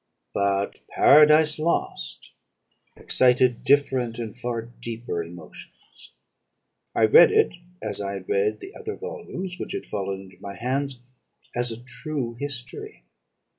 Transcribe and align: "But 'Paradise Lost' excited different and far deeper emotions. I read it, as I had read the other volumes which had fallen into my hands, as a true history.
"But 0.33 0.79
'Paradise 0.89 1.59
Lost' 1.59 2.31
excited 2.95 3.63
different 3.63 4.17
and 4.17 4.35
far 4.35 4.63
deeper 4.63 5.21
emotions. 5.23 6.11
I 6.95 7.03
read 7.05 7.31
it, 7.31 7.53
as 7.83 8.01
I 8.01 8.13
had 8.13 8.27
read 8.27 8.61
the 8.61 8.73
other 8.73 8.95
volumes 8.95 9.59
which 9.59 9.73
had 9.73 9.85
fallen 9.85 10.21
into 10.21 10.41
my 10.41 10.55
hands, 10.55 10.97
as 11.55 11.71
a 11.71 11.83
true 11.83 12.35
history. 12.39 13.03